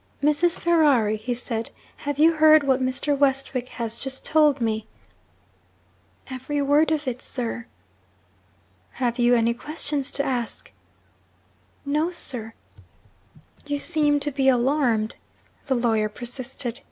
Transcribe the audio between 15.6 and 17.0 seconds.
the lawyer persisted.